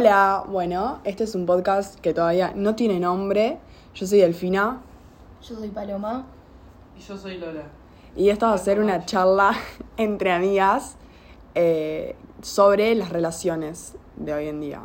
[0.00, 3.58] Hola, bueno, este es un podcast que todavía no tiene nombre.
[3.92, 4.80] Yo soy Delfina
[5.42, 6.26] Yo soy Paloma.
[6.96, 7.64] Y yo soy Lola.
[8.14, 9.50] y esta va a ser una charla
[9.96, 10.94] entre amigas
[11.56, 14.82] eh, sobre las relaciones de hoy en día.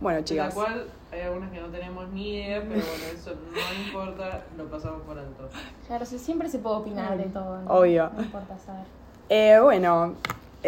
[0.00, 3.30] Bueno, De la chicas, cual hay algunas que no tenemos ni idea, pero bueno, eso
[3.30, 5.48] no importa, lo pasamos por alto.
[5.86, 7.60] Claro, siempre se puede opinar de todo.
[7.62, 7.70] ¿no?
[7.72, 8.10] Obvio.
[8.16, 8.86] No importa saber.
[9.28, 10.14] eh, bueno,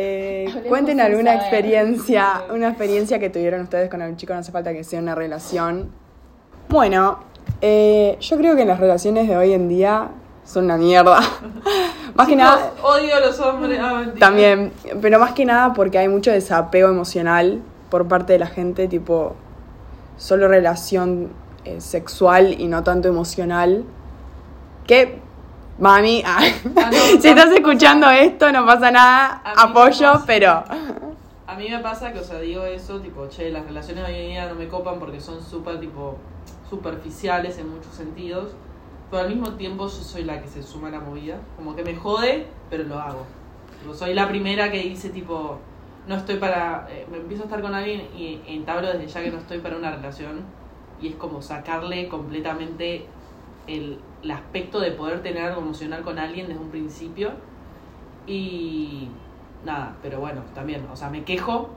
[0.00, 1.40] eh, cuenten alguna saber.
[1.40, 5.16] experiencia, una experiencia que tuvieron ustedes con algún chico, no hace falta que sea una
[5.16, 5.90] relación.
[6.68, 7.18] Bueno,
[7.60, 10.10] eh, yo creo que las relaciones de hoy en día
[10.44, 11.18] son una mierda.
[12.14, 13.80] Más que nada, Odio a los hombres.
[13.82, 14.04] Ah.
[14.20, 18.86] También, pero más que nada porque hay mucho desapego emocional por parte de la gente,
[18.86, 19.34] tipo,
[20.16, 21.30] solo relación
[21.64, 23.84] eh, sexual y no tanto emocional.
[24.86, 25.20] Que,
[25.78, 26.38] mami, ah,
[26.76, 30.24] Ah, no, si estás escuchando esto, no pasa nada, apoyo, pasa.
[30.26, 30.64] pero...
[31.46, 34.18] A mí me pasa que, o sea, digo eso, tipo, che, las relaciones de hoy
[34.20, 36.16] en día no me copan porque son súper, tipo,
[36.68, 38.52] superficiales en muchos sentidos.
[39.10, 41.38] Pero al mismo tiempo yo soy la que se suma a la movida.
[41.56, 43.24] Como que me jode, pero lo hago.
[43.80, 45.58] Tipo, soy la primera que dice, tipo,
[46.06, 46.86] no estoy para...
[46.90, 49.76] eh, me empiezo a estar con alguien y entablo desde ya que no estoy para
[49.76, 50.42] una relación.
[51.00, 53.06] Y es como sacarle completamente
[53.66, 57.30] el, el aspecto de poder tener algo emocional con alguien desde un principio.
[58.26, 59.08] Y
[59.64, 61.70] nada, pero bueno, también, o sea, me quejo,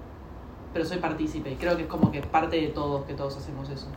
[0.73, 1.51] pero soy partícipe.
[1.51, 3.87] Y creo que es como que parte de todos, que todos hacemos eso.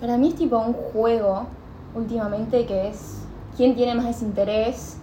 [0.00, 1.46] Para mí es tipo un juego
[1.94, 3.22] últimamente que es
[3.56, 4.98] quién tiene más desinterés,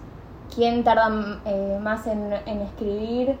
[0.54, 3.36] quién tarda eh, más en, en escribir.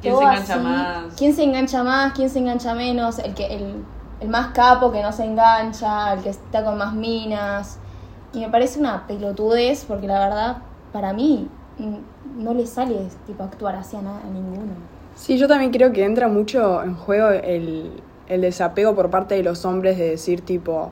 [0.00, 0.62] ¿Quién se engancha así.
[0.62, 1.14] más?
[1.16, 2.12] ¿Quién se engancha más?
[2.12, 3.18] ¿Quién se engancha menos?
[3.20, 3.84] El, que, el,
[4.20, 7.78] el más capo que no se engancha, el que está con más minas.
[8.32, 10.56] Y me parece una pelotudez porque la verdad,
[10.92, 11.48] para mí,
[12.36, 14.72] no le sale tipo actuar así a, na- a ninguno.
[15.14, 17.90] Sí, yo también creo que entra mucho en juego el,
[18.28, 20.90] el desapego por parte de los hombres de decir, tipo,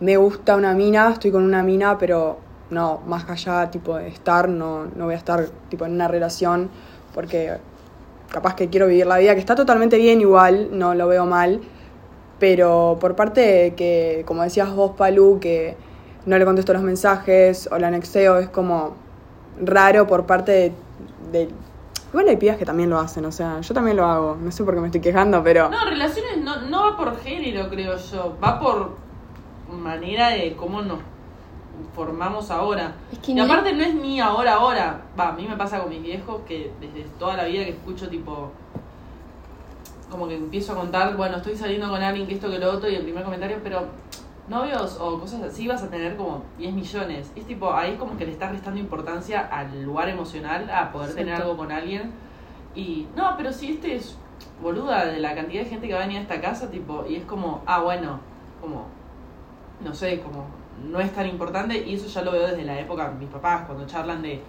[0.00, 2.38] me gusta una mina, estoy con una mina, pero
[2.70, 6.68] no, más allá, tipo, de estar, no, no voy a estar, tipo, en una relación,
[7.14, 7.56] porque
[8.30, 11.60] capaz que quiero vivir la vida, que está totalmente bien igual, no lo veo mal,
[12.38, 15.76] pero por parte de que, como decías vos, Palu, que
[16.26, 18.94] no le contesto los mensajes o la anexeo, es como
[19.60, 20.72] raro por parte de...
[21.32, 21.48] de-
[22.10, 24.62] Igual hay pibas que también lo hacen, o sea, yo también lo hago, no sé
[24.62, 25.68] por qué me estoy quejando, pero...
[25.68, 28.36] No, relaciones no, no va por género, creo yo.
[28.42, 28.90] Va por
[29.68, 31.00] manera de cómo nos
[31.96, 32.94] formamos ahora.
[33.10, 35.02] Es que y ni- aparte no es ni ahora, ahora.
[35.18, 38.08] Va, a mí me pasa con mis viejos que desde toda la vida que escucho
[38.08, 38.52] tipo...
[40.08, 42.88] Como que empiezo a contar, bueno, estoy saliendo con alguien que esto que lo otro
[42.88, 43.86] y el primer comentario, pero
[44.48, 47.32] novios o cosas así vas a tener como 10 millones.
[47.34, 51.14] Es tipo, ahí es como que le estás restando importancia al lugar emocional, a poder
[51.14, 52.12] tener algo con alguien.
[52.74, 54.16] Y no, pero si este es
[54.60, 57.16] boluda de la cantidad de gente que va a venir a esta casa, tipo, y
[57.16, 58.20] es como, ah, bueno,
[58.60, 58.86] como,
[59.82, 60.46] no sé, como,
[60.90, 63.86] no es tan importante, y eso ya lo veo desde la época mis papás, cuando
[63.86, 64.42] charlan de,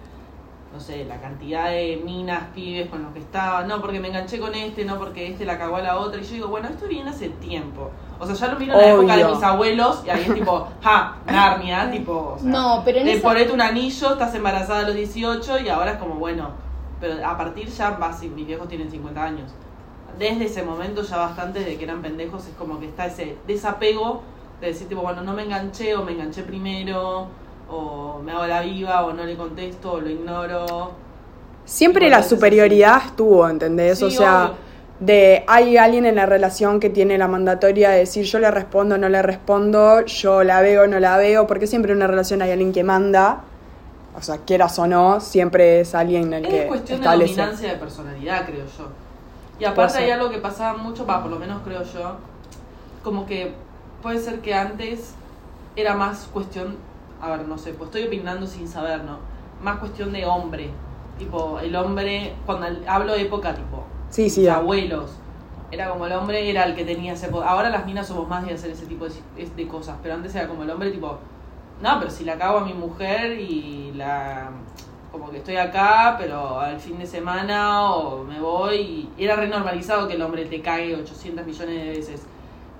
[0.76, 4.38] no sé, la cantidad de minas, pibes con los que estaba, no, porque me enganché
[4.38, 6.86] con este, no, porque este la cagó a la otra, y yo digo, bueno, esto
[6.86, 7.90] viene hace tiempo.
[8.20, 10.68] O sea, ya lo miro en la época de mis abuelos, y ahí es tipo,
[10.82, 14.80] ja, Narnia, tipo, o sea, No, pero en le esa- ponete un anillo, estás embarazada
[14.80, 16.50] a los 18 y ahora es como, bueno,
[17.00, 19.50] pero a partir ya, va, si mis viejos tienen 50 años.
[20.18, 24.20] Desde ese momento ya bastante de que eran pendejos es como que está ese desapego
[24.60, 27.28] de decir tipo, bueno, no me enganché o me enganché primero
[27.68, 31.00] o me hago la viva o no le contesto o lo ignoro.
[31.64, 34.02] Siempre la superioridad estuvo, ¿entendés?
[34.02, 34.58] o Sí, sea, obvio.
[35.00, 38.96] de hay alguien en la relación que tiene la mandatoria de decir yo le respondo,
[38.98, 42.52] no le respondo, yo la veo, no la veo, porque siempre en una relación hay
[42.52, 43.42] alguien que manda,
[44.14, 47.34] o sea, quieras o no, siempre es alguien el que Es cuestión de establece.
[47.34, 48.88] dominancia de personalidad, creo yo.
[49.58, 52.16] Y aparte hay algo que pasaba mucho, va, por lo menos creo yo,
[53.02, 53.52] como que
[54.02, 55.14] puede ser que antes
[55.74, 56.76] era más cuestión,
[57.20, 59.18] a ver, no sé, pues estoy opinando sin saber, ¿no?
[59.62, 60.70] Más cuestión de hombre.
[61.18, 64.56] Tipo, el hombre, cuando hablo de época, tipo, Sí, sí, ah.
[64.56, 65.10] abuelos.
[65.70, 67.48] Era como el hombre era el que tenía ese poder.
[67.48, 69.14] Ahora las minas somos más de hacer ese tipo de,
[69.56, 71.18] de cosas, pero antes era como el hombre, tipo,
[71.82, 74.50] no, pero si la cago a mi mujer y la.
[75.12, 79.08] Como que estoy acá, pero al fin de semana o me voy.
[79.16, 82.26] Y era renormalizado que el hombre te cague 800 millones de veces.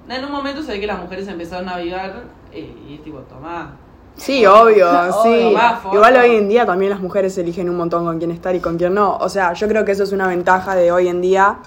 [0.09, 3.19] En un momento se ve que las mujeres empezaron a avivar eh, y es tipo,
[3.21, 3.77] tomá.
[4.17, 4.87] Sí, obvio,
[5.23, 5.55] sí.
[5.93, 8.77] Igual hoy en día también las mujeres eligen un montón con quién estar y con
[8.77, 9.17] quién no.
[9.19, 11.59] O sea, yo creo que eso es una ventaja de hoy en día,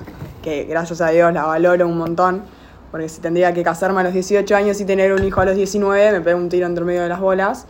[0.41, 2.43] que gracias a Dios la valoro un montón.
[2.91, 5.55] Porque si tendría que casarme a los 18 años y tener un hijo a los
[5.55, 7.67] 19, me pego un tiro entre medio de las bolas.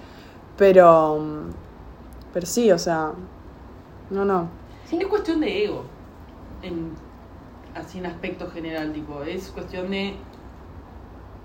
[0.58, 1.20] Pero.
[2.34, 3.12] Pero sí, o sea.
[4.10, 4.48] No, no.
[4.86, 4.98] Sí.
[4.98, 5.84] Es cuestión de ego.
[6.62, 6.94] En
[7.76, 10.14] así en aspecto general, tipo, es cuestión de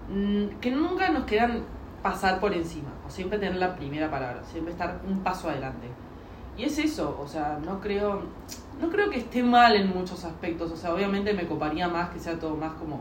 [0.08, 1.64] mm, que nunca nos quieran
[2.04, 5.86] pasar por encima, o siempre tener la primera palabra, siempre estar un paso adelante.
[6.54, 8.24] Y es eso, o sea, no creo,
[8.78, 12.18] no creo que esté mal en muchos aspectos, o sea, obviamente me coparía más que
[12.18, 13.00] sea todo más como...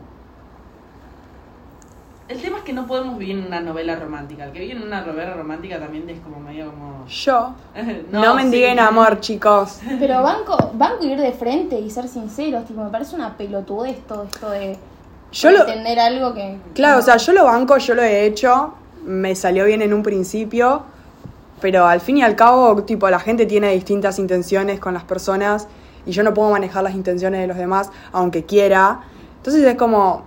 [2.28, 4.82] El tema es que no podemos vivir en una novela romántica, el que vive en
[4.82, 7.06] una novela romántica también es como medio como...
[7.06, 7.54] Yo.
[8.10, 8.80] No, mendiguen sí.
[8.80, 9.80] amor, chicos.
[10.00, 14.22] Pero banco, banco ir de frente y ser sinceros, tipo, me parece una pelotudez todo
[14.22, 14.78] esto de
[15.30, 16.58] Yo lo, entender algo que...
[16.72, 18.72] Claro, o sea, yo lo banco, yo lo he hecho,
[19.04, 20.82] me salió bien en un principio,
[21.60, 25.68] pero al fin y al cabo, tipo, la gente tiene distintas intenciones con las personas
[26.06, 29.00] y yo no puedo manejar las intenciones de los demás, aunque quiera.
[29.38, 30.24] Entonces es como,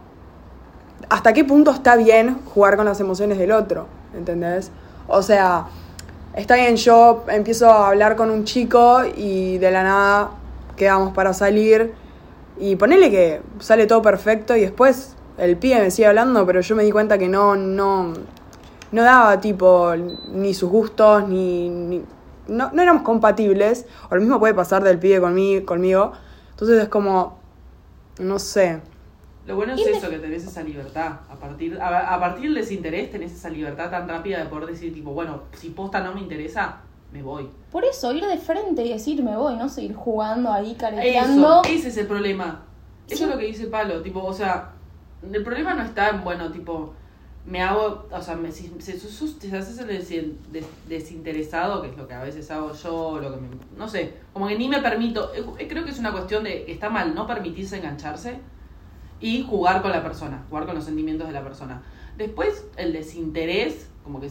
[1.09, 3.87] ¿hasta qué punto está bien jugar con las emociones del otro?
[4.15, 4.71] ¿Entendés?
[5.07, 5.67] O sea,
[6.35, 10.31] está bien, yo empiezo a hablar con un chico y de la nada
[10.75, 11.93] quedamos para salir
[12.59, 16.75] y ponele que sale todo perfecto y después el pibe me sigue hablando, pero yo
[16.75, 18.13] me di cuenta que no, no,
[18.91, 19.93] no daba tipo
[20.31, 22.03] ni sus gustos, ni, ni-
[22.47, 26.13] no, no éramos compatibles, o lo mismo puede pasar del pibe conmigo, conmigo.
[26.51, 27.39] Entonces es como,
[28.19, 28.81] no sé.
[29.45, 31.19] Lo bueno es eso, que tenés esa libertad.
[31.29, 34.93] A partir, a, a partir del desinterés tenés esa libertad tan rápida de poder decir,
[34.93, 36.77] tipo, bueno, si posta no me interesa,
[37.13, 37.49] me voy.
[37.71, 41.61] Por eso, ir de frente y decir me voy, no seguir jugando ahí, careteando.
[41.63, 42.63] Eso, ese es el problema.
[43.07, 43.23] Eso Sí.
[43.23, 44.71] es lo que dice Palo, tipo, o sea,
[45.31, 46.93] el problema no está en, bueno, tipo,
[47.47, 51.97] me hago, o sea, me, si, si si haces el desin- des- desinteresado, que es
[51.97, 53.47] lo que a veces hago yo, lo que me,
[53.77, 56.65] no sé, como que ni me permito, eh, eh, creo que es una cuestión de,
[56.65, 58.39] que está mal no permitirse engancharse
[59.19, 61.81] y jugar con la persona, jugar con los sentimientos de la persona.
[62.17, 64.29] Después, el desinterés, como que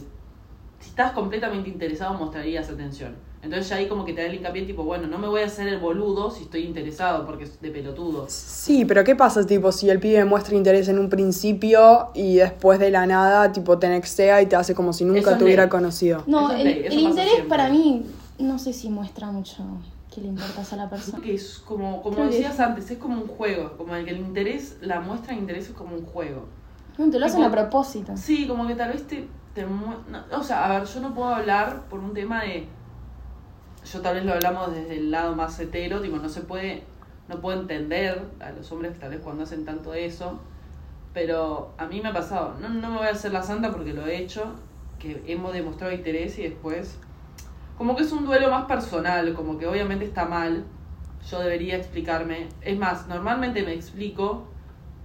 [0.79, 3.15] si estás completamente interesado mostrarías atención.
[3.41, 5.45] Entonces ya ahí como que te da el hincapié tipo, bueno, no me voy a
[5.45, 8.33] hacer el boludo si estoy interesado porque es de pelotudos.
[8.33, 12.79] Sí, pero ¿qué pasa, tipo, si el pibe muestra interés en un principio y después
[12.79, 15.69] de la nada, tipo, te nextea y te hace como si nunca es te hubiera
[15.69, 16.23] conocido?
[16.25, 17.47] No, es el, interés siempre.
[17.47, 18.05] para mí,
[18.39, 19.63] no sé si muestra mucho
[20.13, 21.23] que le importas a la persona.
[21.23, 24.77] Que es como, como decías antes, es como un juego, como el que el interés,
[24.81, 26.47] la muestra de interés es como un juego.
[26.97, 28.17] No, te lo hacen a propósito.
[28.17, 29.27] Sí, como que tal vez te,
[30.31, 32.67] o sea, a ver, yo no puedo hablar por un tema de.
[33.85, 36.83] Yo tal vez lo hablamos desde el lado más hetero, tipo, no se puede.
[37.27, 40.39] No puedo entender a los hombres tal vez cuando hacen tanto eso.
[41.13, 42.55] Pero a mí me ha pasado.
[42.59, 44.55] No, no me voy a hacer la santa porque lo he hecho.
[44.99, 46.99] Que hemos demostrado interés y después.
[47.77, 50.63] Como que es un duelo más personal, como que obviamente está mal.
[51.29, 52.47] Yo debería explicarme.
[52.61, 54.45] Es más, normalmente me explico,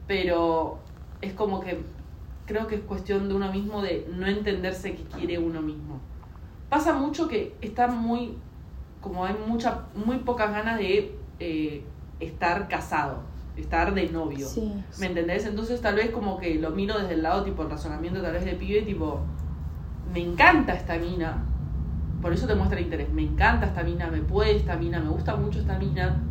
[0.07, 0.79] pero
[1.21, 1.83] es como que
[2.47, 6.01] creo que es cuestión de uno mismo de no entenderse que quiere uno mismo.
[6.69, 8.39] Pasa mucho que está muy,
[9.01, 11.85] como hay mucha, muy pocas ganas de eh,
[12.21, 13.21] estar casado,
[13.57, 14.47] estar de novio.
[14.47, 14.73] Sí.
[14.99, 15.45] ¿Me entendés?
[15.47, 18.45] Entonces tal vez como que lo miro desde el lado, tipo, el razonamiento tal vez
[18.45, 19.21] de pibe, tipo,
[20.13, 21.45] me encanta esta mina,
[22.21, 25.37] por eso te muestra interés, me encanta esta mina, me puede esta mina, me gusta
[25.37, 26.23] mucho esta mina,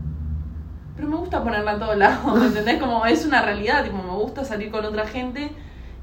[0.96, 2.80] pero me gusta ponerla a todos lados, ¿me entendés?
[2.80, 5.52] Como es una realidad, tipo, me gusta salir con otra gente,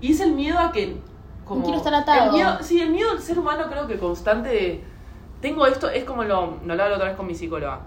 [0.00, 1.00] y es el miedo a que...
[1.44, 2.26] Como, quiero estar atado.
[2.26, 4.84] El miedo, sí, el miedo del ser humano creo que constante de...
[5.40, 7.80] Tengo esto, es como lo, lo hablaba la otra vez con mi psicóloga.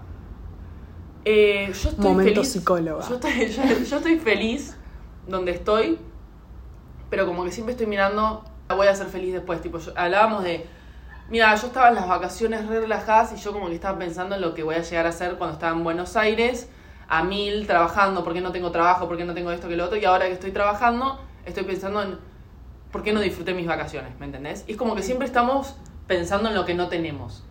[1.24, 3.08] Eh, yo estoy Momento feliz, psicóloga.
[3.08, 4.76] Yo estoy, yo, yo estoy feliz
[5.26, 5.98] donde estoy,
[7.10, 9.60] pero como que siempre estoy mirando, voy a ser feliz después.
[9.60, 10.66] Tipo, yo- hablábamos de,
[11.28, 14.40] mira, yo estaba en las vacaciones re relajadas y yo como que estaba pensando en
[14.40, 16.68] lo que voy a llegar a hacer cuando estaba en Buenos Aires,
[17.08, 20.04] a mil, trabajando, porque no tengo trabajo, porque no tengo esto que lo otro, y
[20.04, 22.18] ahora que estoy trabajando, estoy pensando en
[22.90, 24.64] por qué no disfruté mis vacaciones, ¿me entendés?
[24.66, 27.42] Y es como que siempre estamos pensando en lo que no tenemos.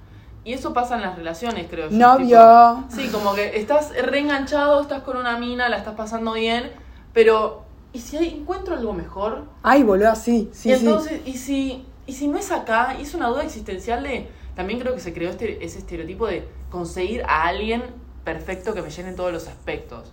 [0.43, 1.97] Y eso pasa en las relaciones, creo yo.
[1.97, 2.85] Novio.
[2.87, 6.71] tipo, sí, como que estás reenganchado, estás con una mina, la estás pasando bien,
[7.13, 9.45] pero ¿y si encuentro algo mejor?
[9.61, 10.85] Ay, boludo, sí, sí, y sí.
[10.85, 12.95] entonces, ¿y si, y si no es acá?
[12.97, 14.29] Y es una duda existencial de.
[14.55, 17.83] También creo que se creó este, ese estereotipo de conseguir a alguien
[18.23, 20.11] perfecto que me llene todos los aspectos.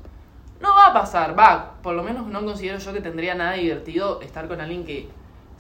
[0.61, 1.75] No va a pasar, va.
[1.83, 5.09] Por lo menos no considero yo que tendría nada divertido estar con alguien que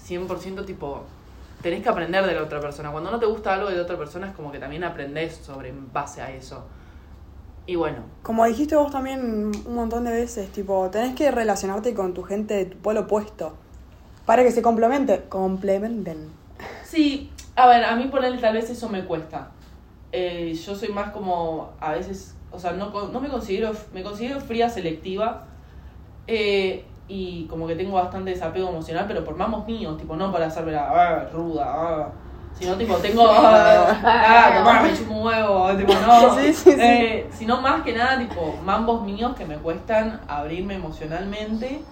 [0.06, 1.04] 100% tipo.
[1.62, 2.90] Tenés que aprender de la otra persona.
[2.90, 5.70] Cuando no te gusta algo de la otra persona es como que también aprendés sobre
[5.70, 6.64] en base a eso.
[7.66, 12.14] Y bueno, Como dijiste vos también un montón de veces, tipo, tenés que relacionarte con
[12.14, 13.56] tu gente de tu polo opuesto.
[14.24, 16.30] Para que se complemente, complementen.
[16.84, 19.50] Sí, a ver, a mí ponerle tal vez eso me cuesta.
[20.12, 24.40] Eh, yo soy más como, a veces, o sea, no, no me considero, me considero
[24.40, 25.44] fría selectiva
[26.26, 30.46] eh, y como que tengo bastante desapego emocional, pero por mamos míos, tipo, no para
[30.46, 32.08] hacerme la ah, ruda, ah,
[32.58, 33.24] Sino tipo, tengo.
[33.30, 35.76] Ah, tomá, me chupo un huevo.
[35.76, 36.34] Tipo, no.
[36.38, 36.80] Sí, sí, sí.
[36.80, 41.82] Eh, sino más que nada, tipo, mambos míos que me cuestan abrirme emocionalmente.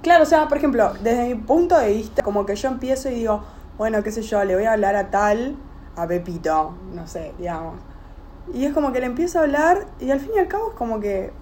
[0.00, 3.14] Claro, o sea, por ejemplo, desde mi punto de vista, como que yo empiezo y
[3.14, 3.42] digo,
[3.78, 5.56] bueno, qué sé yo, le voy a hablar a tal,
[5.96, 7.74] a Pepito, no sé, digamos.
[8.52, 10.74] Y es como que le empiezo a hablar y al fin y al cabo es
[10.76, 11.32] como que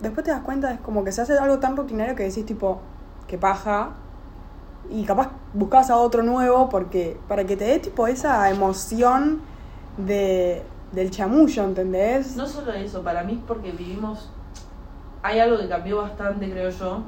[0.00, 2.80] después te das cuenta, es como que se hace algo tan rutinario que decís tipo,
[3.26, 3.90] que paja.
[4.90, 9.40] Y capaz buscas a otro nuevo porque para que te dé tipo esa emoción
[9.96, 12.36] de, del chamullo, ¿entendés?
[12.36, 14.30] No solo eso, para mí es porque vivimos.
[15.22, 17.02] Hay algo que cambió bastante, creo yo.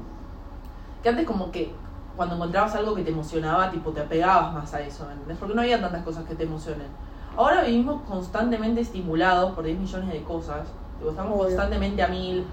[1.02, 1.72] Que antes, como que
[2.16, 5.36] cuando encontrabas algo que te emocionaba, tipo te apegabas más a eso, ¿me ¿entendés?
[5.36, 6.88] Porque no había tantas cosas que te emocionen.
[7.36, 10.68] Ahora vivimos constantemente estimulados por 10 millones de cosas.
[11.06, 11.44] Estamos Obvio.
[11.44, 12.44] constantemente a mil.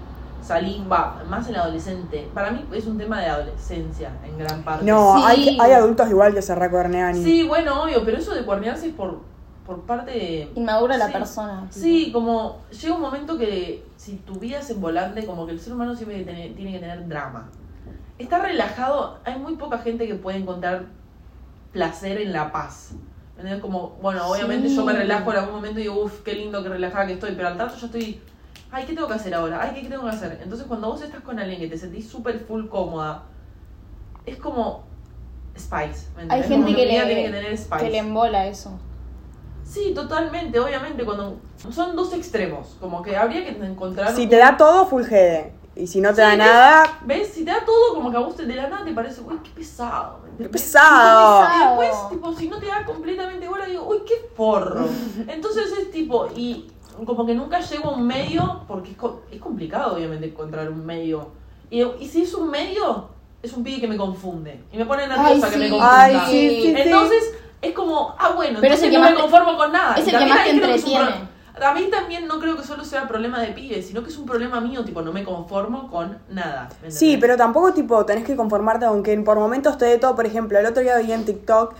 [0.42, 2.28] Salir, va, más el adolescente.
[2.34, 4.84] Para mí es un tema de adolescencia, en gran parte.
[4.84, 5.22] No, Sí.
[5.26, 7.24] hay, hay adultos igual que se recuernean y...
[7.24, 9.20] Sí, bueno, obvio, pero eso de cuernearse es por,
[9.64, 10.52] por parte de...
[10.54, 11.66] Inmadura la persona.
[11.70, 15.60] Sí, como llega un momento que si tu vida es en volante, como que el
[15.60, 17.48] ser humano siempre tiene, que tener- tiene que tener drama.
[18.18, 20.84] Estar relajado, hay muy poca gente que puede encontrar
[21.72, 22.90] placer en la paz.
[23.36, 23.60] ¿Entendés?
[23.60, 24.76] Como, bueno, obviamente Sí.
[24.76, 27.32] yo me relajo en algún momento y digo, uff, qué lindo, qué relajada que estoy,
[27.34, 28.20] pero al rato yo estoy,
[28.70, 29.60] ay, ¿qué tengo que hacer ahora?
[29.62, 30.38] Ay, ¿qué tengo que hacer?
[30.42, 33.22] Entonces cuando vos estás con alguien que te sentís súper full cómoda,
[34.24, 34.84] es como
[35.58, 36.08] Spice.
[36.16, 37.84] ¿me Hay gente Como que le, tiene que tener Spice.
[37.84, 38.78] que le embola eso.
[39.64, 41.38] Sí, totalmente, obviamente, cuando
[41.72, 44.14] son dos extremos, como que habría que encontrar...
[44.14, 45.50] Si te da todo, full GD.
[45.76, 46.38] Y si no te Sí, da ¿ves?
[46.38, 47.28] nada, ¿Ves?
[47.32, 49.38] Si te da todo, como que a vos te- de la nada te parece, uy,
[49.42, 50.20] qué pesado.
[50.38, 51.44] Qué pesado.
[51.44, 54.86] Y después, tipo, si no te da completamente igual, digo, uy, qué porro.
[55.28, 56.66] Entonces es tipo, y
[57.06, 60.84] como que nunca llego a un medio, porque es, co- es complicado, obviamente, encontrar un
[60.84, 61.28] medio.
[61.70, 63.08] Y, y si es un medio,
[63.42, 64.62] es un pibe que me confunde.
[64.72, 66.00] Y me pone nerviosa Ay, que me confunda.
[66.04, 66.74] Ay, sí, sí, sí.
[66.76, 69.56] Entonces, es como, ah, bueno, Pero es entonces el que no más me te- conformo
[69.56, 69.94] con nada.
[69.96, 71.33] es el que más te es entretiene.
[71.62, 74.26] A mí también no creo que solo sea problema de pibes, sino que es un
[74.26, 76.68] problema mío, tipo, no me conformo con nada.
[76.82, 80.14] ¿me Sí, pero tampoco tipo tenés que conformarte aunque por momentos te dé todo.
[80.16, 81.74] Por ejemplo, el otro día vi en TikTok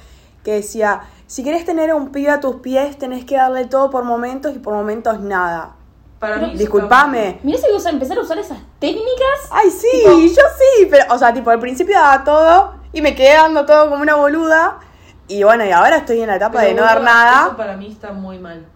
[0.45, 3.90] que decía, si querés tener a un pibe a tus pies, tenés que darle todo
[3.90, 5.75] por momentos y por momentos nada.
[6.19, 7.40] Para mí Disculpame.
[7.43, 9.49] Mirá si vas a empezar a usar esas técnicas.
[9.50, 13.14] Ay, sí, Tipo- yo sí, pero, o sea, tipo, al principio daba todo y me
[13.14, 14.78] quedé dando todo como una boluda.
[15.26, 17.47] Y bueno, y ahora estoy en la etapa Pero, de no dar nada.
[17.47, 18.66] Eso para mí está muy mal.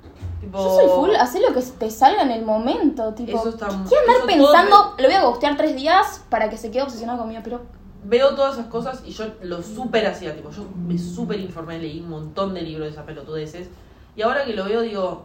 [0.40, 3.12] Tipo, Yo soy full, hacé lo que te salga en el momento.
[3.14, 4.95] Tipo, Eso está mu- ¿qué andar pensando?
[4.99, 7.62] Lo voy a gustear tres días para que se quede obsesionado conmigo, pero.
[8.04, 12.00] Veo todas esas cosas y yo lo súper hacía, tipo, yo me súper informé, leí
[12.00, 13.68] un montón de libros de esas pelotudeces.
[14.14, 15.25] Y ahora que lo veo, digo,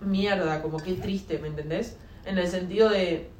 [0.00, 1.96] mierda, como que triste, ¿me entendés?
[2.24, 3.30] En el sentido de,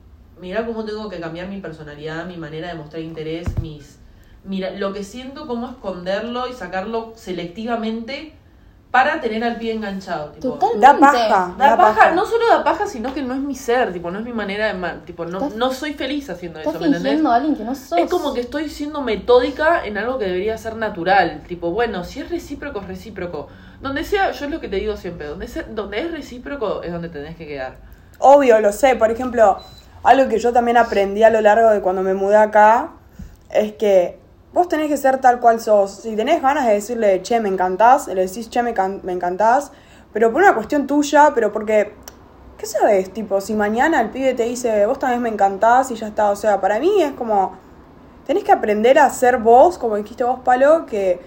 [0.41, 3.99] mira cómo tengo que cambiar mi personalidad, mi manera de mostrar interés, mis...
[4.43, 8.33] Mira, lo que siento, cómo esconderlo y sacarlo selectivamente
[8.91, 10.31] para tener al pie enganchado.
[10.31, 10.81] Tipo, Totalmente.
[10.81, 11.55] Da paja.
[11.57, 12.11] Da Da paja, paja.
[12.13, 14.73] no solo da paja, sino que no es mi ser, tipo, no es mi manera
[14.73, 14.89] de...
[15.07, 17.25] Tipo, no, Estás- no soy feliz haciendo eso, Estás ¿me entendés?
[17.25, 17.99] a alguien que no sos.
[17.99, 21.43] Es como que estoy siendo metódica en algo que debería ser natural.
[21.47, 23.49] Tipo, bueno, si es recíproco, es recíproco.
[23.81, 26.93] Donde sea, yo es lo que te digo siempre, donde, sea- donde es recíproco es
[26.93, 27.77] donde tenés que quedar.
[28.19, 28.97] Obvio, lo sé.
[28.97, 29.59] Por ejemplo,
[30.03, 32.91] algo que yo también aprendí a lo largo de cuando me mudé acá
[33.51, 34.20] es que
[34.53, 35.91] vos tenés que ser tal cual sos.
[36.03, 39.73] Si tenés ganas de decirle, che, me encantás, le decís, che, me, me encantás,
[40.13, 41.95] pero por una cuestión tuya, pero porque,
[42.59, 43.13] ¿qué sabes?
[43.13, 46.31] Tipo, si mañana el pibe te dice, vos también me encantás y ya está.
[46.31, 47.53] O sea, para mí es como,
[48.27, 51.21] tenés que aprender a ser vos, como dijiste vos, Palo, que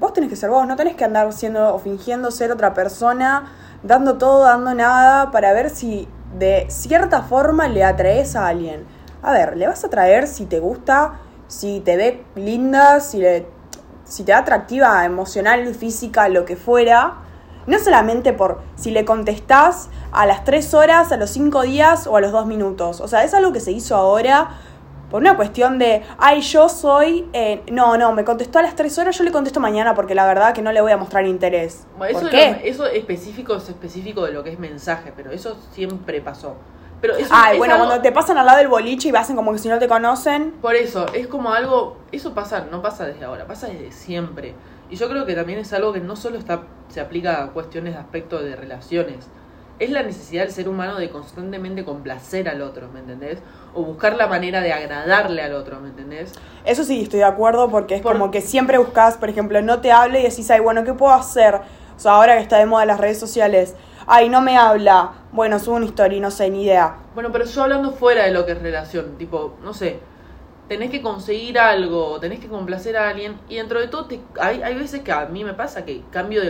[0.00, 3.52] vos tenés que ser vos, no tenés que andar siendo o fingiendo ser otra persona,
[3.82, 8.86] dando todo, dando nada, para ver si de cierta forma le atraes a alguien.
[9.22, 11.14] A ver, le vas a atraer si te gusta,
[11.48, 13.46] si te ve linda, si, le,
[14.04, 17.14] si te da atractiva emocional, física, lo que fuera.
[17.66, 22.16] No solamente por si le contestás a las 3 horas, a los 5 días o
[22.16, 23.00] a los 2 minutos.
[23.02, 24.48] O sea, es algo que se hizo ahora
[25.10, 27.28] por una cuestión de, ay, yo soy...
[27.32, 30.26] eh, no, no, me contestó a las 3 horas, yo le contesto mañana porque la
[30.26, 31.86] verdad que no le voy a mostrar interés.
[31.98, 32.68] Bueno, eso, ¿Por de lo- qué?
[32.68, 36.56] eso específico es específico de lo que es mensaje, pero eso siempre pasó.
[37.00, 39.36] Pero eso Ay, es bueno, algo- cuando te pasan al lado del boliche y hacen
[39.36, 40.52] como que si no te conocen.
[40.60, 44.54] Por eso, es como algo, eso pasa, no pasa desde ahora, pasa desde siempre.
[44.90, 47.94] Y yo creo que también es algo que no solo está, se aplica a cuestiones
[47.94, 49.26] de aspecto de relaciones.
[49.78, 53.38] Es la necesidad del ser humano de constantemente complacer al otro, ¿me entendés?
[53.74, 56.32] O buscar la manera de agradarle al otro, ¿me entendés?
[56.64, 59.80] Eso sí, estoy de acuerdo porque es Por- como que siempre buscas, por ejemplo, no
[59.80, 61.54] te hable y decís, ay, bueno, ¿qué puedo hacer?
[61.96, 63.76] O sea, ahora que está de moda las redes sociales,
[64.08, 66.96] ay, no me habla, bueno, subo una historia y no sé, ni idea.
[67.14, 70.00] Bueno, pero yo hablando fuera de lo que es relación, tipo, no sé,
[70.68, 73.36] tenés que conseguir algo, tenés que complacer a alguien.
[73.48, 76.42] Y dentro de todo, te- hay, hay veces que a mí me pasa que cambio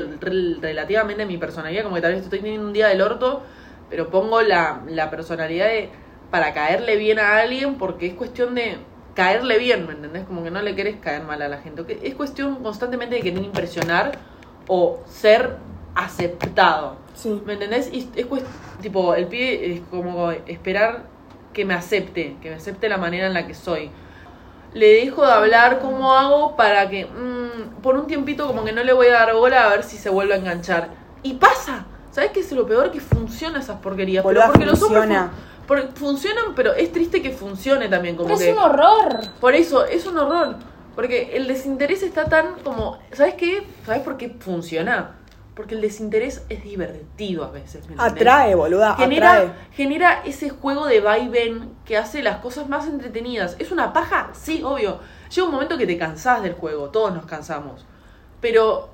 [0.60, 3.42] relativamente mi personalidad, como que tal vez estoy teniendo un día del orto,
[3.90, 5.90] pero pongo la, la personalidad de,
[6.30, 8.78] para caerle bien a alguien porque es cuestión de
[9.14, 10.24] caerle bien, ¿me entendés?
[10.24, 11.98] Como que no le querés caer mal a la gente.
[12.02, 14.12] Es cuestión constantemente de querer impresionar
[14.68, 15.56] o ser
[15.94, 16.96] aceptado.
[17.18, 17.42] Sí.
[17.44, 17.90] ¿Me entendés?
[17.92, 18.26] Y es
[18.80, 21.02] tipo, el pibe es como esperar
[21.52, 23.90] que me acepte, que me acepte la manera en la que soy.
[24.74, 28.84] Le dejo de hablar cómo hago para que mm, por un tiempito como que no
[28.84, 30.90] le voy a dar bola a ver si se vuelve a enganchar.
[31.22, 31.86] Y pasa.
[32.12, 32.90] ¿Sabes qué es lo peor?
[32.92, 34.24] Que funciona esas porquerías.
[34.24, 35.28] Pero porque los hombres funciona.
[35.30, 38.14] fun- porque funcionan, pero es triste que funcione también.
[38.16, 39.20] Como Pero que, es un horror.
[39.40, 40.56] por eso, es un horror.
[40.94, 42.98] Porque el desinterés está tan como.
[43.12, 43.66] ¿Sabes qué?
[43.84, 45.16] ¿Sabes por qué funciona?
[45.58, 47.82] Porque el desinterés es divertido a veces.
[47.98, 49.52] Atrae, boluda, Genera, atrae.
[49.72, 53.56] genera ese juego de vaivén que hace las cosas más entretenidas.
[53.58, 54.30] ¿Es una paja?
[54.34, 55.00] Sí, obvio.
[55.34, 57.84] Llega un momento que te cansás del juego, todos nos cansamos.
[58.40, 58.88] Pero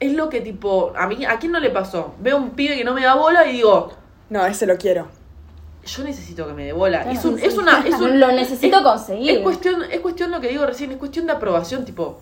[0.00, 0.92] es lo que tipo.
[0.96, 2.14] A mí, ¿a quién no le pasó?
[2.18, 3.92] Veo un pibe que no me da bola y digo.
[4.28, 5.06] No, ese lo quiero.
[5.84, 7.02] Yo necesito que me dé bola.
[7.04, 7.86] Claro, es, un, es una.
[7.86, 9.30] Es un- Lo necesito es- conseguir.
[9.36, 12.18] Es cuestión, es cuestión lo que digo recién, es cuestión de aprobación, tipo,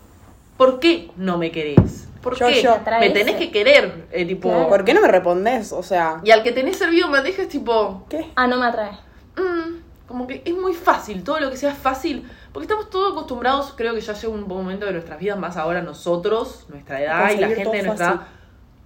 [0.59, 2.09] ¿por qué no me querés?
[2.25, 2.61] ¿Por Yo- qué?
[2.62, 2.76] yo.
[2.99, 4.49] Me tenés que querer, eh, tipo.
[4.49, 4.69] Claro.
[4.69, 5.73] ¿Por qué no me respondes?
[5.73, 8.07] O sea, Y al que tenés servido me dejes tipo.
[8.09, 8.33] ¿qué?
[8.35, 8.93] Ah, no me atrae.
[9.37, 12.28] mm, como que es muy fácil, todo lo que sea fácil.
[12.52, 15.83] Porque estamos todos acostumbrados, creo que ya llega un momento de nuestras vidas, más ahora
[15.83, 18.21] nosotros, nuestra edad y la gente de nuestra edad.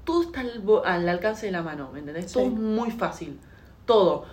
[0.05, 2.33] Todo está al, al alcance de la mano, ¿me entendés?
[2.33, 3.39] Todo es muy fácil.
[3.85, 4.25] Todo.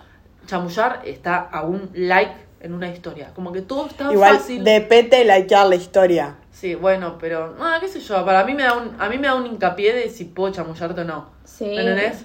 [0.46, 3.30] Chamullar está a un like en una historia.
[3.34, 4.64] Como que todo está Igual fácil.
[4.64, 6.36] depende de likear la historia.
[6.58, 9.26] Sí, bueno, pero no, qué sé yo, para mí me da un a mí me
[9.26, 11.26] da un hincapié de si puedo chamullarte o no.
[11.44, 11.66] Sí.
[11.66, 12.24] ¿Me entendés?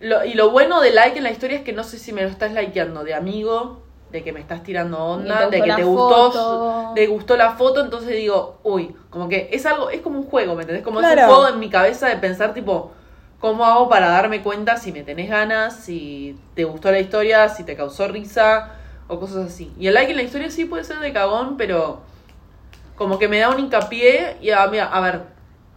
[0.00, 2.22] Lo- y lo bueno de like en la historia es que no sé si me
[2.22, 3.80] lo estás likeando de amigo,
[4.10, 6.92] de que me estás tirando onda, de que te gustó, foto.
[6.96, 10.56] te gustó la foto, entonces digo, uy, como que es algo, es como un juego,
[10.56, 10.82] ¿me entendés?
[10.84, 12.90] Como es un juego en mi cabeza de pensar tipo,
[13.38, 17.62] ¿cómo hago para darme cuenta si me tenés ganas, si te gustó la historia, si
[17.62, 18.72] te causó risa
[19.06, 19.72] o cosas así?
[19.78, 22.00] Y el like en la historia sí puede ser de cagón, pero
[22.98, 25.20] como que me da un hincapié y a, mira, a ver,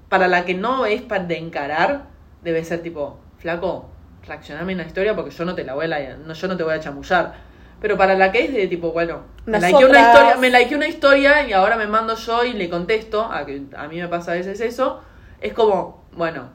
[0.10, 2.02] para la que no es para de encarar,
[2.44, 3.90] debe ser tipo, flaco,
[4.28, 6.58] reaccioname en la historia porque yo no te la voy a la- no, yo no
[6.58, 7.34] te voy a chamullar.
[7.80, 10.88] Pero para la que es de tipo, bueno, me likeé una historia, me likeé una
[10.88, 14.32] historia y ahora me mando yo y le contesto, a que a mí me pasa
[14.32, 15.02] a veces eso,
[15.40, 16.50] es como, bueno,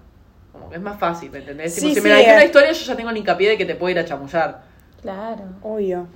[0.52, 1.74] como que es más fácil, ¿me entendés?
[1.74, 3.64] Tipo, Sí, si sí, me likeé una historia, yo ya tengo el hincapié de que
[3.64, 4.62] te puedo ir a chamullar.
[5.02, 5.44] Claro.
[5.62, 6.06] Obvio.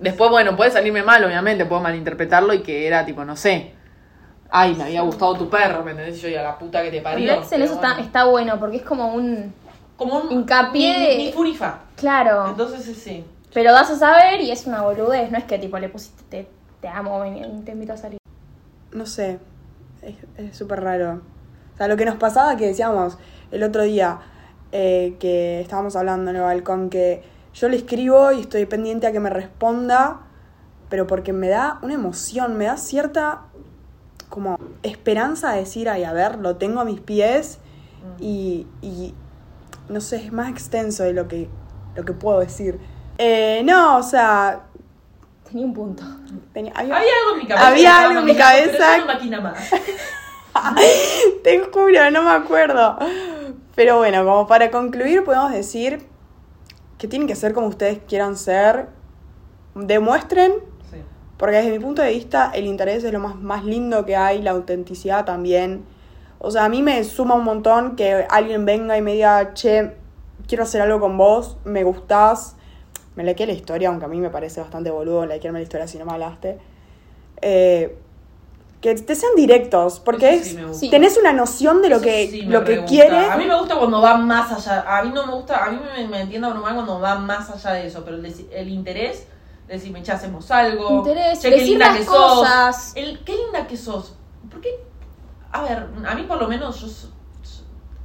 [0.00, 3.72] Después, bueno, puede salirme mal, obviamente, puedo malinterpretarlo y que era tipo, no sé.
[4.50, 6.16] Ay, me había gustado tu perro, ¿me entendés?
[6.18, 7.26] Y yo, y a la puta que te parió.
[7.50, 8.02] Pero eso está, bueno.
[8.04, 9.52] está bueno porque es como un.
[9.96, 11.80] como un hincapié Ni, de- ni furifa.
[11.96, 12.48] Claro.
[12.48, 13.24] Entonces, sí, sí.
[13.52, 15.30] Pero vas a saber y es una boludez.
[15.30, 16.48] No es que tipo le pusiste te,
[16.80, 18.18] te amo, ven, te invito a salir.
[18.92, 19.38] No sé.
[20.02, 21.20] Es es súper raro.
[21.74, 23.18] O sea, lo que nos pasaba que decíamos
[23.50, 24.18] el otro día,
[24.72, 27.22] eh, que estábamos hablando en el balcón, que
[27.54, 30.20] yo le escribo y estoy pendiente a que me responda,
[30.88, 33.42] pero porque me da una emoción, me da cierta
[34.28, 37.58] como esperanza de decir, ay, a ver, lo tengo a mis pies
[38.20, 39.14] y, y
[39.88, 41.48] no sé, es más extenso de lo que,
[41.96, 42.78] lo que puedo decir.
[43.18, 44.62] Eh, no, o sea,
[45.48, 46.02] Tenía un punto.
[46.52, 47.66] tenía- había- Había algo en mi cabeza.
[47.68, 48.86] Había algo en mi cabeza.
[49.06, 49.70] Pero yo no más.
[51.42, 52.98] Te juro, no me acuerdo.
[53.74, 56.06] Pero bueno, como para concluir, podemos decir
[56.98, 58.88] que tienen que ser como ustedes quieran ser.
[59.74, 60.52] Demuestren.
[61.38, 64.42] Porque desde mi punto de vista, el interés es lo más, más lindo que hay,
[64.42, 65.84] la autenticidad también.
[66.40, 69.92] O sea, a mí me suma un montón que alguien venga y me diga, che,
[70.46, 72.56] quiero hacer algo con vos, me gustás.
[73.14, 75.98] Me likeé la historia, aunque a mí me parece bastante boludo likearme la historia si
[75.98, 76.58] no me hablaste.
[77.40, 77.96] Eh,
[78.80, 80.56] que te sean directos, porque es.
[80.72, 80.88] Sí.
[80.88, 83.28] tenés una noción de lo Eso que, sí lo que quieres.
[83.28, 84.84] A mí me gusta cuando va más allá.
[84.86, 87.72] A mí no me gusta, a mí me, me entiendo abrumar cuando va más allá
[87.72, 89.26] de eso, pero el, el interés,
[89.68, 90.98] decirme, che, hacemos algo.
[90.98, 92.76] Interés, che, qué decir linda las que cosas.
[92.84, 92.96] sos.
[92.96, 94.14] El, qué linda que sos.
[94.50, 94.68] Porque,
[95.52, 97.08] a ver, a mí por lo menos yo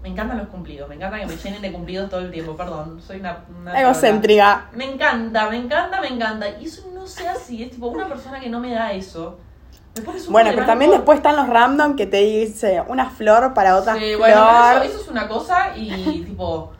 [0.01, 2.99] me encantan los cumplidos, me encanta que me llenen de cumplidos todo el tiempo, perdón,
[3.01, 3.45] soy una...
[3.57, 4.65] una Egocéntrica.
[4.73, 6.49] Me encanta, me encanta, me encanta.
[6.59, 9.37] Y eso no sé así, es tipo una persona que no me da eso.
[9.95, 13.93] Súper Bueno, pero también después están los random que te dice una flor para otra
[13.93, 14.19] Sí, flor.
[14.19, 16.71] bueno, eso es una cosa y tipo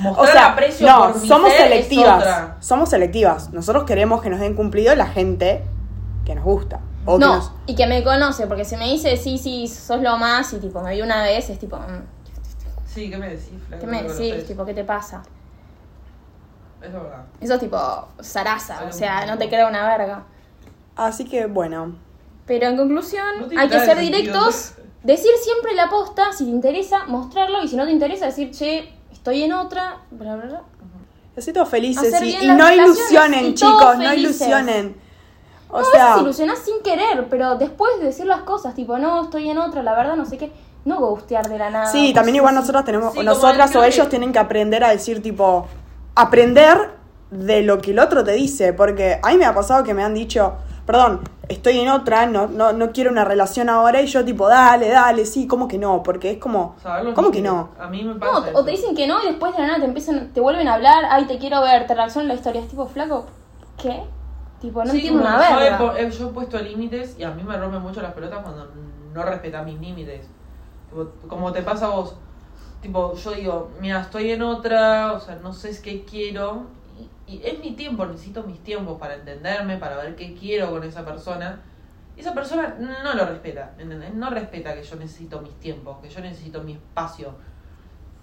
[0.00, 2.16] o mostrar sea, aprecio no, por mi somos ser es selectivas.
[2.18, 2.56] otra.
[2.60, 3.52] Somos selectivas.
[3.52, 5.62] Nosotros queremos que nos den cumplido la gente
[6.24, 6.80] que nos gusta.
[7.06, 10.00] O que No, nos- y que me conoce, porque si me dice sí, sí, sos
[10.02, 12.02] lo más y tipo me vi una vez, es tipo, mm,
[12.86, 13.80] Sí, ¿qué me decís, Flaco?
[13.80, 14.46] ¿qué me decís?
[14.46, 15.22] Tipo, ¿qué te pasa?
[16.82, 17.24] Es verdad.
[17.40, 20.22] Eso es tipo zaraza, o sea, no te creo una verga.
[20.96, 21.96] Así que bueno,
[22.46, 24.18] Pero en conclusión, No hay que ser sentido.
[24.18, 28.50] directos, decir siempre la posta, si te interesa, mostrarlo, y si no te interesa, decir,
[28.52, 30.62] che, estoy en otra, bla, bla, bla.
[31.36, 34.40] Besitos felices Hacer y, no ilusionen, y chicos, todos no felices.
[34.48, 34.96] ilusionen.
[35.70, 38.98] O No, a sea, veces ilusionás sin querer, pero después de decir las cosas, tipo,
[38.98, 40.50] no, estoy en otra, la verdad, no sé qué,
[40.84, 41.86] no gustear de la nada.
[41.92, 42.60] sí, también igual así.
[42.62, 45.66] nosotros tenemos, Sí, nosotras o ellos que- tienen que aprender a decir tipo,
[46.14, 46.90] aprender
[47.30, 50.02] de lo que el otro te dice, porque a mí me ha pasado que me
[50.02, 50.54] han dicho,
[50.88, 51.20] perdón,
[51.50, 55.26] estoy en otra, no, no, no quiero una relación ahora, y yo tipo, dale, dale,
[55.26, 56.02] sí, ¿cómo que no?
[56.02, 56.76] Porque es como,
[57.14, 57.68] ¿cómo que no?
[57.78, 58.48] A mí me No, pasa.
[58.54, 60.74] o te dicen que no y después de la nada te empiezan, te vuelven a
[60.74, 63.26] hablar, ay, te quiero ver, te reaccionan la historia, es tipo, flaco,
[63.76, 64.02] ¿qué?
[64.62, 65.94] Tipo, no Sí, entiendo una yo he, verga.
[65.98, 68.66] he- yo he puesto límites y a mí me rompen mucho las pelotas cuando
[69.12, 70.26] no respetas mis límites.
[71.28, 72.14] Como te pasa a vos.
[72.80, 76.62] Tipo, yo digo, mira, estoy en otra, o sea, no sé es qué quiero.
[77.26, 81.04] Y, es mi tiempo, necesito mis tiempos para entenderme, para ver qué quiero con esa
[81.04, 81.60] persona.
[82.16, 84.12] Y esa persona no lo respeta, ¿entendés?
[84.14, 87.34] No respeta que yo necesito mis tiempos, que yo necesito mi espacio.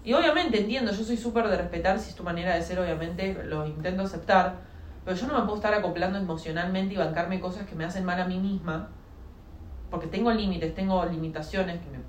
[0.03, 3.33] Y obviamente entiendo, yo soy súper de respetar, si es tu manera de ser, obviamente
[3.45, 4.57] lo intento aceptar.
[5.03, 8.19] Pero yo no me puedo estar acoplando emocionalmente y bancarme cosas que me hacen mal
[8.21, 8.89] a mí misma.
[9.89, 12.03] Porque tengo límites, tengo limitaciones que me-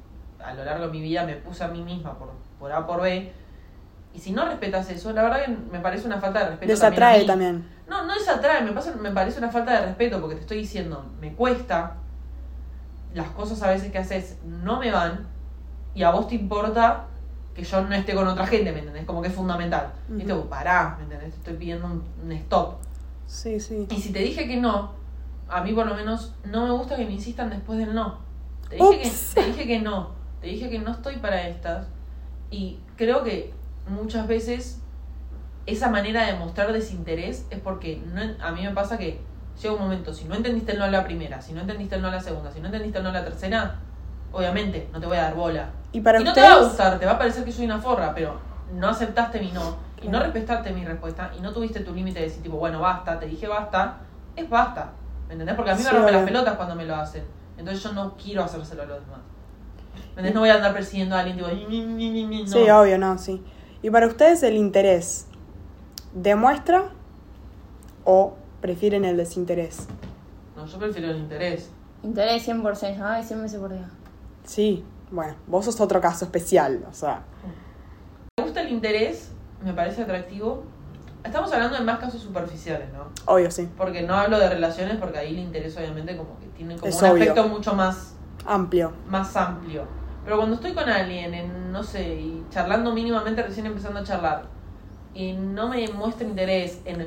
[0.44, 3.00] a lo largo de mi vida me puse a mí misma por, por A por
[3.02, 3.32] B.
[4.16, 6.72] Y si no respetas eso, la verdad que me parece una falta de respeto.
[6.72, 7.50] desatrae también.
[7.50, 7.62] a mí.
[7.62, 7.76] también.
[7.86, 11.04] No, no desatrae, me, pasa, me parece una falta de respeto porque te estoy diciendo,
[11.20, 11.96] me cuesta,
[13.12, 15.26] las cosas a veces que haces no me van
[15.94, 17.04] y a vos te importa
[17.54, 19.04] que yo no esté con otra gente, ¿me entendés?
[19.04, 19.92] Como que es fundamental.
[20.08, 20.16] Ujú.
[20.16, 20.32] ¿Viste?
[20.32, 21.32] Vos pará, ¿me entendés?
[21.32, 22.76] Te estoy pidiendo un, un stop.
[23.26, 23.86] Sí, sí.
[23.90, 24.92] Y si te dije que no,
[25.48, 28.18] a mí por lo menos no me gusta que me insistan después del no.
[28.70, 31.86] Te dije, que, te dije que no, te dije que no estoy para estas.
[32.50, 33.52] Y creo que
[33.86, 34.80] muchas veces
[35.66, 39.20] esa manera de mostrar desinterés es porque no, a mí me pasa que
[39.60, 42.02] llega un momento, si no entendiste el no a la primera, si no entendiste el
[42.02, 43.76] no a la segunda, si no entendiste el no a la tercera,
[44.32, 45.70] obviamente no te voy a dar bola.
[45.92, 47.64] Y para y no te va a ustedes, gustar, te va a parecer que soy
[47.64, 48.38] una forra, pero
[48.72, 52.26] no aceptaste mi no, y no respetaste mi respuesta, y no tuviste tu límite de
[52.26, 53.98] decir, tipo, bueno, basta, te dije basta,
[54.36, 54.92] es basta.
[55.28, 55.56] ¿Me entendés?
[55.56, 57.24] Porque a mí me rompen las pelotas cuando me lo hacen.
[57.56, 59.20] Entonces yo no quiero hacérselo a los demás.
[59.94, 60.34] ¿Me entendés?
[60.34, 62.48] No voy a andar persiguiendo a alguien, tipo, "Ni, ni, ni, ni, ni", no.
[62.52, 63.44] sí, obvio, no, sí.
[63.82, 65.26] Y para ustedes el interés,
[66.14, 66.90] ¿demuestra
[68.04, 69.86] o prefieren el desinterés?
[70.56, 71.70] No, yo prefiero el interés.
[72.02, 73.88] Interés 100%, ay, 100 veces por día.
[74.44, 77.22] Sí, bueno, vos sos otro caso especial, o sea,
[78.38, 79.30] Me gusta el interés,
[79.64, 80.64] me parece atractivo.
[81.24, 83.08] Estamos hablando de más casos superficiales, ¿no?
[83.32, 86.76] obvio, sí, Porque no hablo de relaciones, porque ahí el interés obviamente como que tiene
[86.76, 87.22] como Es un obvio.
[87.22, 88.14] aspecto mucho más,
[88.46, 88.92] amplio.
[89.08, 89.84] más amplio.
[90.26, 94.42] Pero cuando estoy con alguien, en, no sé, y charlando mínimamente, recién empezando a charlar,
[95.14, 96.98] y no me muestra interés en...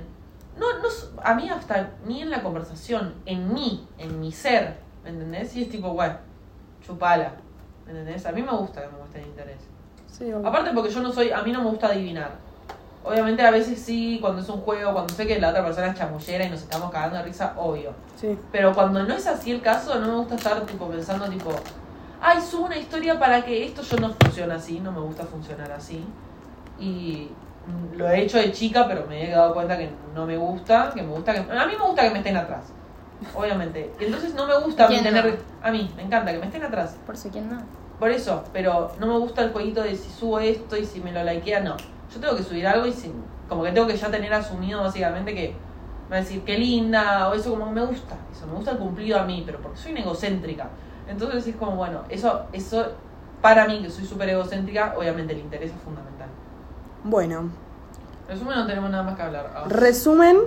[0.57, 0.87] No, no,
[1.21, 5.53] a mí hasta, ni en la conversación, en mí, en mi ser, ¿me entendés?
[5.57, 6.15] Y es tipo, bueno,
[6.81, 7.33] chupala,
[7.85, 8.25] ¿me entendés?
[8.25, 9.59] A mí me gusta que me muestren interés.
[10.07, 10.31] Sí.
[10.31, 12.31] Aparte porque yo no soy, a mí no me gusta adivinar.
[13.03, 15.97] Obviamente a veces sí, cuando es un juego, cuando sé que la otra persona es
[15.97, 17.91] chamullera y nos estamos cagando de risa, obvio.
[18.15, 21.51] Sí, Pero cuando no es así el caso, no me gusta estar tipo pensando tipo,
[22.21, 25.71] ay, subo una historia para que esto yo no funciona así, no me gusta funcionar
[25.71, 26.03] así.
[26.79, 27.29] Y
[27.67, 30.91] mm, lo he hecho de chica, pero me he dado cuenta que no me gusta,
[30.93, 32.73] que me gusta que a mí me gusta que me estén atrás.
[33.35, 33.91] Obviamente.
[33.99, 35.67] Y entonces no me gusta a mí ¿Quién tener no?
[35.67, 36.95] a mí, me encanta que me estén atrás.
[37.05, 37.61] Por si quién no.
[37.99, 41.11] Por eso, pero no me gusta el jueguito de si subo esto y si me
[41.11, 41.75] lo likea, no.
[42.13, 43.11] Yo tengo que subir algo y si,
[43.49, 45.53] como que tengo que ya tener asumido básicamente que
[46.09, 48.15] me va a decir qué linda o eso como me gusta.
[48.31, 50.69] Eso me gusta el cumplido a mí, pero porque soy egocéntrica.
[51.09, 52.85] Entonces es como, bueno, eso, eso
[53.41, 56.27] para mí que soy súper egocéntrica, obviamente el interés es fundamental.
[57.03, 57.49] bueno,
[58.27, 59.51] En resumen, no tenemos nada más que hablar.
[59.55, 59.63] Ah.
[59.67, 60.37] resumen,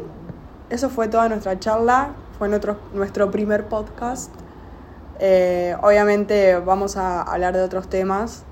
[0.71, 4.33] eso fue toda nuestra charla, fue nuestro, nuestro primer podcast.
[5.19, 8.45] Eh, obviamente vamos a hablar de otros temas,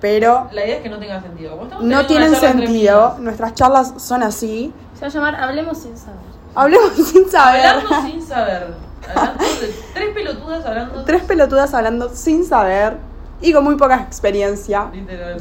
[0.00, 1.58] pero La idea es que no tenga sentido.
[1.80, 4.74] No tienen sentido, nuestras charlas son así.
[4.94, 6.20] Se va a llamar Hablemos sin saber.
[6.54, 7.66] Hablemos sin saber.
[7.66, 8.87] Hablando sin saber.
[9.14, 12.96] Hablando de tres pelotudas hablando Tres pelotudas hablando sin saber
[13.40, 14.88] y con muy poca experiencia.
[14.92, 15.38] literal.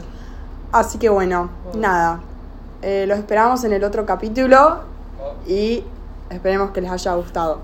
[0.72, 1.80] Así que bueno, Bueno.
[1.80, 2.20] nada.
[2.82, 4.80] Eh, los esperamos en el otro capítulo
[5.48, 5.84] y
[6.30, 7.60] esperemos que les haya gustado.